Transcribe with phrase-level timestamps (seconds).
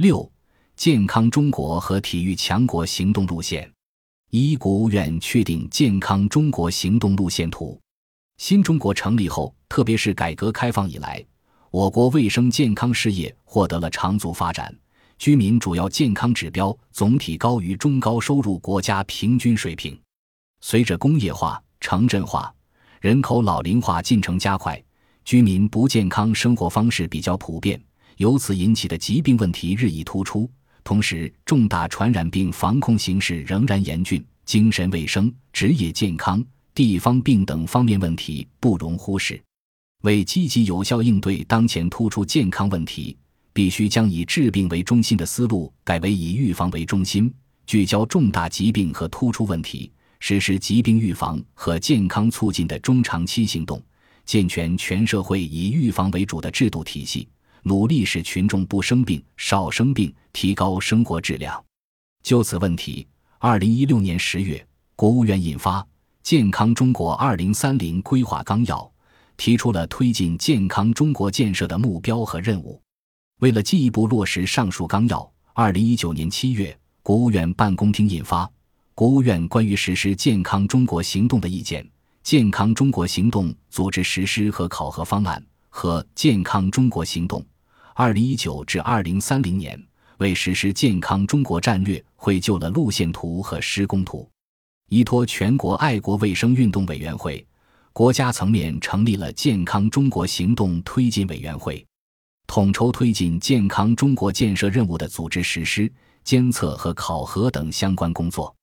[0.00, 0.26] 六、
[0.76, 3.70] 健康中国和体育强国行动路线。
[4.30, 7.78] 一、国务院确定健康中国行动路线图。
[8.38, 11.22] 新中国成立后，特别是改革开放以来，
[11.70, 14.74] 我国卫生健康事业获得了长足发展，
[15.18, 20.00] 居民主要健康指标总体高于中高收入国家平均水平。
[20.62, 22.50] 随着工业化、城镇化、
[23.02, 24.82] 人口老龄化进程加快，
[25.26, 27.78] 居民不健康生活方式比较普遍。
[28.20, 30.46] 由此引起的疾病问题日益突出，
[30.84, 39.42] 同时重大传染病防控形势仍然严峻，精神卫生、职业健康、地方病等方面问题不容忽视。
[40.02, 43.16] 为积极有效应对当前突出健康问题，
[43.54, 47.32] 必须将以治病为中心的思路改为以预防为中心，
[47.66, 53.82] 聚焦重大疾病和突出问题，实施疾病预防和健康促进的中长期行动，
[54.26, 57.26] 健全全社会以预防为主的制度体系。
[57.62, 61.62] 努力使群众不生病、少生病，提高生活质量。
[62.22, 63.06] 就此问题，
[63.38, 65.80] 二零一六年十月，国务院印发
[66.22, 68.76] 《健康中国二零三零规划纲要》，
[69.36, 72.80] 提出了推进健康中国建设的目标和任务。
[73.40, 78.44] 为了进一步落实上述纲要，二零一九年七月，国务院办公厅印发
[78.94, 81.82] 《国务院关于实施健康中国行动的意见》
[82.22, 85.40] 《健康中国行动组织实施和考核方案》
[85.70, 87.40] 和《健康中国行动》。
[88.02, 89.78] 二零一九至二零三零年，
[90.16, 94.26] 为实施健康中国战略绘就了路线图和施工图。
[94.88, 97.46] 依托全国爱国卫生运动委员会，
[97.92, 101.86] 国家层面成立了健康中国行动推进委员会，
[102.46, 105.92] 统筹推进健康中国建设任务的组织实施、
[106.24, 108.56] 监测和考核等相关工作。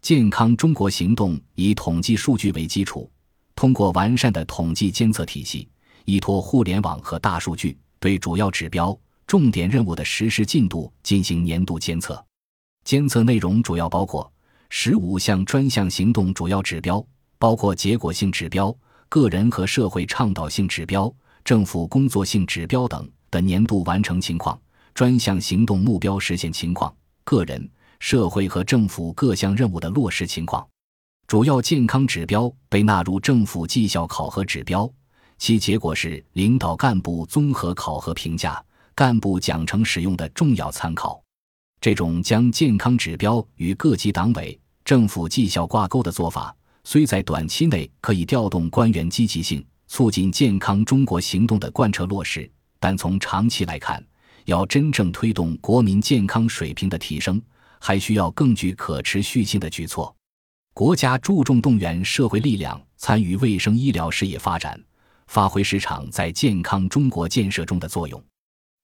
[0.00, 3.10] 健康中国行动以统计数据为基础，
[3.54, 5.68] 通过完善的统计监测体系，
[6.06, 7.76] 依托互联网和大数据。
[8.00, 12.24] 对主要指标、重点任务的实施进度进行年度监测，
[12.84, 14.30] 监测内容主要包括
[14.70, 17.04] 十五项专项行动主要指标，
[17.38, 18.74] 包括结果性指标、
[19.08, 21.12] 个人和社会倡导性指标、
[21.44, 24.58] 政府工作性指标等的年度完成情况、
[24.94, 26.94] 专项行动目标实现情况、
[27.24, 27.68] 个人、
[28.00, 30.66] 社会和政府各项任务的落实情况。
[31.26, 34.90] 主要健康指标被纳入政府绩效考核指标。
[35.38, 38.62] 其结果是领导干部综合考核评价、
[38.94, 41.22] 干部奖惩使用的重要参考。
[41.80, 52.50] 这种将健康指标与各级党委、政府绩效挂钩的做法，虽在短期内可以调动官员积极性，促进健康中国行动的贯彻落实，
[52.80, 54.04] 但从长期来看，
[54.46, 57.40] 要真正推动国民健康水平的提升，
[57.78, 60.12] 还需要更具可持续性的举措。
[60.74, 64.80] 国家注重动员社会力量参与卫生医疗事业发展。
[65.28, 68.22] 发挥市场在健康中国建设中的作用，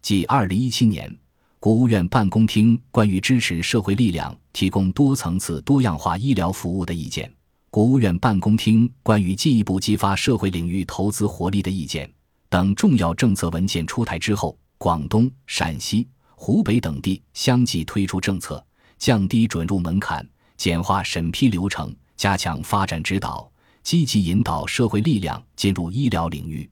[0.03, 1.13] 继二零一七年
[1.59, 7.33] 国务院办公厅关于支持社会力量提供多层次多样化医疗服务的意见，
[7.71, 12.09] 国务院办公厅关于进一步激发社会领域投资活力的意见
[12.51, 16.07] 等重要政策文件出台之后，广东、陕西、
[16.37, 18.65] 湖北等地相继推出政策，
[18.99, 20.29] 降低准入门槛，
[20.59, 23.51] 简化审批流程，加强发展指导。
[23.85, 26.69] 积极引导社会力量进入医疗领域，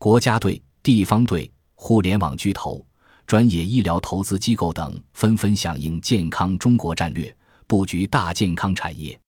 [0.00, 2.84] 国家队、地方队、互联网巨头、
[3.24, 7.34] 专业医疗投资机构等纷纷响应健康中国战略，
[7.68, 9.18] 布局大健康产业。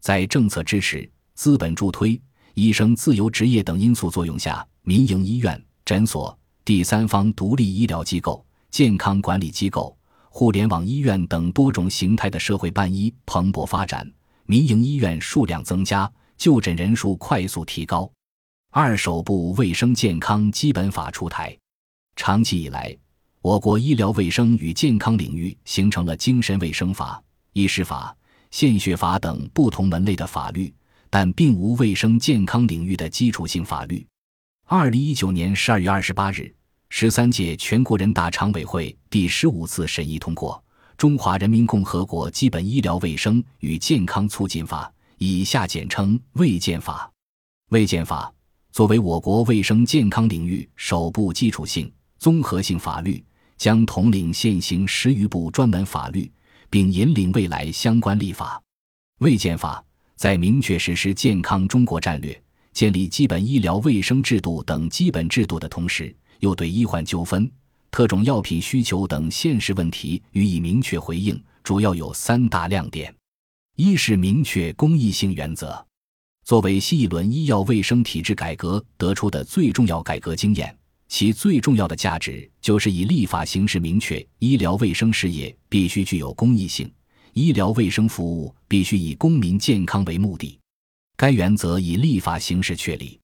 [0.00, 2.18] 在政策支持、资本助推、
[2.54, 9.94] 医生自由职业等因素作用下，民营医院、诊所、第三方独立医疗机构、健康管理机构、
[10.30, 14.10] 互联网医院等多种形态的社会办医蓬勃发展，
[14.46, 16.10] 民营医院数量增加。
[16.42, 18.10] 就诊人数快速提高。
[18.72, 21.56] 二手部卫生健康基本法出台。
[22.16, 22.98] 长期以来，
[23.40, 27.22] 我国医疗卫生与健康领域形成了精神卫生法、
[27.52, 28.12] 医师法、
[28.50, 30.74] 献血法等不同门类的法律，
[31.08, 34.04] 但并无卫生健康领域的基础性法律。
[34.66, 36.52] 二零一九年十二月二十八日，
[36.88, 40.60] 十三届全国人大常委会第十五次审议通过
[40.96, 44.92] 《中华人民共和国基本医疗卫生与健康促进法》。
[45.24, 47.08] 以下简称《卫健法》。
[47.72, 48.34] 卫健法
[48.72, 51.88] 作为我国卫生健康领域首部基础性、
[52.18, 53.22] 综合性法律，
[53.56, 56.28] 将统领现行十余部专门法律，
[56.68, 58.60] 并引领未来相关立法。
[59.20, 59.80] 卫健法
[60.16, 62.42] 在明确实施健康中国战略、
[62.72, 67.48] 建立基本医疗卫生制度等基本制度的同时，又对医患纠纷、
[67.92, 73.14] 特种药品需求等现实问题予以明确回应，主要有三大亮点。
[73.76, 75.82] 一是明确公益性原则，
[76.44, 80.76] 作为新一轮医药卫生体制改革得出的最重要改革经验，
[81.08, 86.92] 其最重要的价值就是以立法形式明确，医疗卫生事业必须具有公益性，
[87.32, 90.58] 医疗卫生服务必须以公民健康为目的。
[91.16, 93.18] 该原则以立法形式确立，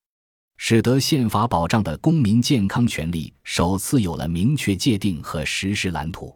[0.56, 6.34] 使得宪法保障的公民健康权利首次有了明确界定和实施蓝图。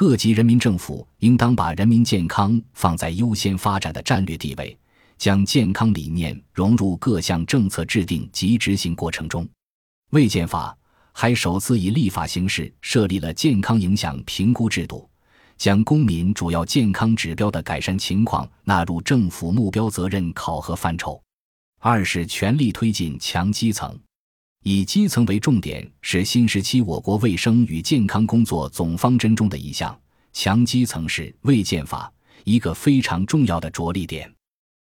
[0.00, 4.78] 各级人民政府应当把人民健康放在优先发展的战略地位，
[5.16, 9.44] 将健康理念融入各项政策制定及执行过程中。
[10.10, 10.78] 卫健法
[11.10, 15.10] 还首次以立法形式设立了健康影响评估制度，
[15.56, 21.20] 将公民主要健康指标的改善情况纳入政府目标责任考核范畴。
[21.80, 23.98] 二是全力推进强基层。
[24.64, 29.98] 以基层为重点是新时期我国卫生与健康工作总方针中的一项，
[30.32, 32.12] 强基层是卫健法
[32.44, 34.30] 一个非常重要的着力点。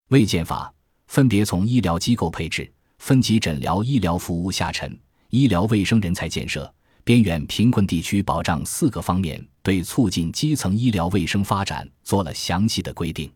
[0.09, 0.71] 卫健法
[1.07, 4.97] 分别从医疗机构配置、分级诊疗医疗服务下沉、
[5.29, 6.71] 医疗卫生人才建设、
[7.03, 13.29] 边远贫困地区保障四个方面，对促进基层医疗卫生发展做了详细的规定。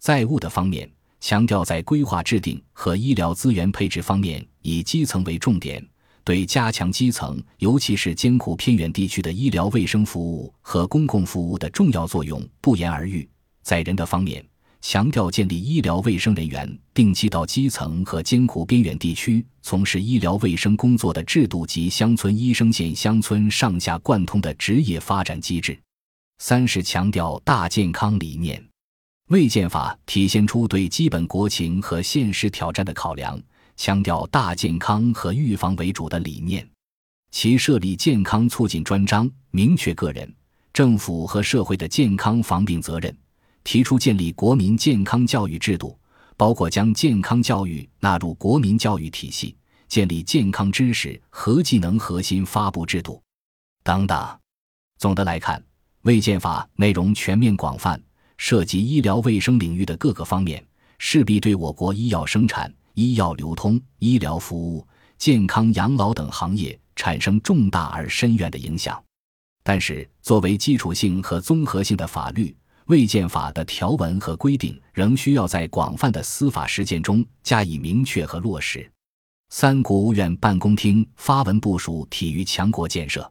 [0.00, 0.90] 在物的方面。
[1.20, 5.84] 强调在规划制定和医疗资源配置方面以基层为重点，
[6.24, 13.28] 对加强基层，尤其是艰苦偏远地区的医疗卫生服务和公共服务的重要作用不言而喻。
[13.62, 14.44] 在人的方面，
[14.80, 25.76] 强调建立医疗卫生人员定期到基层和艰苦边远地区从事医疗卫生工作的制度及乡村医生县乡村上下贯通的职业发展机制。
[26.38, 28.64] 三是强调大健康理念。
[29.28, 33.38] 卫建法体现出对基本国情和现实挑战的考量，
[33.76, 36.66] 强调大健康和预防为主的理念。
[37.30, 40.34] 其设立健康促进专章，明确个人、
[40.72, 43.14] 政府和社会的健康防病责任，
[43.64, 45.98] 提出建立国民健康教育制度，
[46.34, 49.54] 包括将健康教育纳入国民教育体系，
[49.88, 53.22] 建立健康知识和技能核心发布制度
[53.84, 54.38] 等等。
[54.96, 55.62] 总的来看，
[56.04, 58.02] 卫建法内容全面广泛。
[58.38, 60.64] 涉及医疗卫生领域的各个方面，
[60.98, 64.86] 势必对我国医药生产、医药流通、医疗服务、
[65.18, 69.00] 健康养老等行业产生重大而深远的影响。
[69.62, 72.56] 但是，作为基础性和综合性的法律，
[72.86, 78.90] 卫健法的条文和规定仍需要在广泛的司法实践中加以明确和落实。
[79.50, 83.30] 三、国务院办公厅发文部署体育强国建设。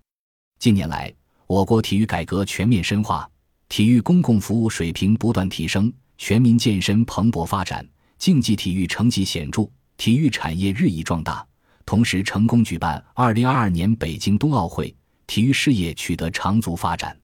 [0.60, 1.12] 近年来，
[1.48, 3.28] 我国体育改革全面深化。
[3.70, 7.88] 体育公共服务水平不断提升，全民健身蓬勃发展，
[8.18, 11.46] 竞技体育成绩显著，体育产业日益壮大。
[11.86, 14.94] 同时，成功举办2022年北京冬奥会，
[15.26, 17.18] 体育事业取得长足发展。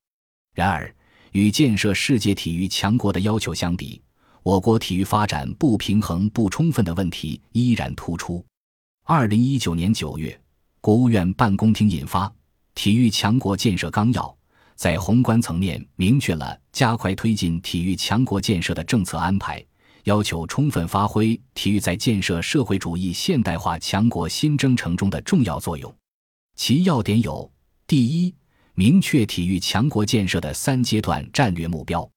[0.53, 0.93] 然而，
[1.31, 4.01] 与建设世界体育强国的要求相比，
[4.43, 8.45] 我国体育发展不平衡不充分的问题依然突出。
[9.05, 10.41] 2019年9月，
[10.79, 12.27] 国务院办公厅印发
[12.75, 14.21] 《体育强国建设纲要》。
[14.75, 19.63] 在宏观层面明确了加快推进体育强国建设的政策安排，
[20.03, 25.93] 要求充分发挥体育在建设社会主义现代化强国新征程中的重要作用。
[26.55, 27.49] 其要点有：
[27.87, 28.33] 第一，
[28.75, 32.07] 明确体育强国建设的三阶段战略目标，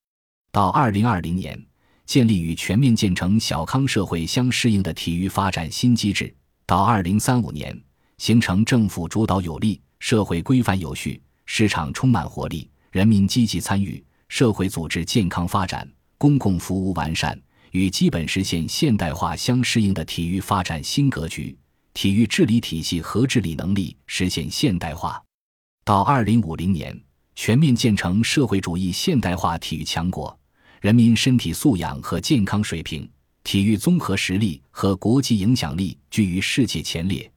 [0.51, 1.59] 到二零二零年
[2.05, 6.27] 建立与全面建成小康社会相适应的体育发展新机制；
[6.67, 7.79] 到二零三五年
[8.19, 11.21] 形成政府主导有力、社会规范有序。
[11.47, 21.57] 市场充满活力，人民积极参与，社会组织健康发展，公共服务完善，与基本实现现代化相适应的体育发展新格局，
[21.95, 25.23] 体育治理体系和治理能力实现现代化。
[25.85, 27.01] 到二零五零年，
[27.37, 30.37] 全面建成社会主义现代化体育强国，
[30.81, 33.09] 人民身体素养和健康水平、
[33.45, 37.31] 体育综合实力和国际影响力居于世界前列。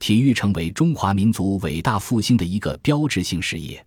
[0.00, 3.84] 体育成为中华民族伟大复兴的一个标志性事业。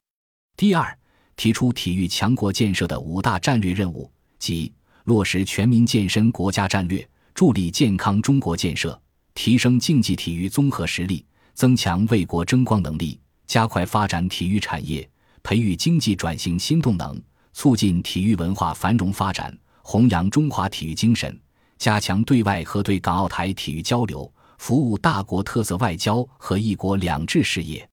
[0.56, 0.96] 第二，
[1.36, 4.72] 提出体育强国建设的五大战略任务，即
[5.06, 8.98] 落实全民健身国家战略，助力健康中国建设，
[9.34, 15.10] 提升竞技体育综合实力，增强为国争光能力，加快发展体育产业，
[15.42, 17.20] 培育经济转型新动能，
[17.54, 21.38] 促进体育文化繁荣发展，弘扬中华体育精神，
[21.80, 24.32] 加强对外和对港澳台体育交流。
[24.66, 27.86] 服务大国特色外交和一国两制事业。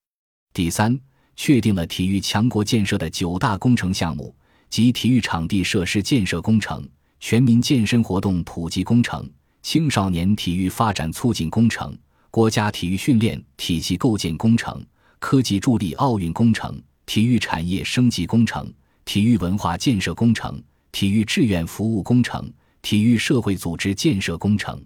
[0.55, 0.97] 第三，
[1.35, 4.33] 确定了体育强国建设的九大工程项目，
[4.69, 9.29] 及体育场地设施建设工程、全民健身活动普及工程、
[9.65, 11.93] 青少年体育发展促进工程、
[12.31, 14.81] 国家体育训练体系构建工程、
[15.19, 18.73] 科技助力奥运工程、体育产业升级工程、
[19.05, 20.63] 体育文化建设工程、
[20.93, 22.49] 体育志愿服务工程、
[22.81, 24.81] 体育社会组织建设工程。